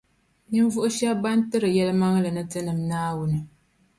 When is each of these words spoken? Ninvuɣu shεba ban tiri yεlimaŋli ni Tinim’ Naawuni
Ninvuɣu 0.49 0.89
shεba 0.97 1.15
ban 1.23 1.39
tiri 1.49 1.69
yεlimaŋli 1.77 2.29
ni 2.33 2.43
Tinim’ 2.51 2.79
Naawuni 2.89 3.39